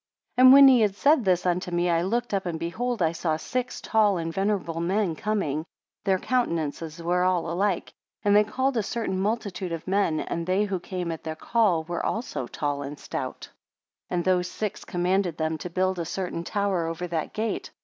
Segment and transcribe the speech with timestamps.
[0.35, 3.11] 22 And when he had said this unto me I looked up, and behold I
[3.11, 5.63] saw six tall and venerable men coming;
[6.05, 7.93] their countenances were all alike,
[8.23, 11.83] and they called a certain multitude of men; and they who came at their call
[11.83, 13.49] were also tall and stout.
[14.07, 17.69] 23 And those six commanded them to build a certain tower over that gate.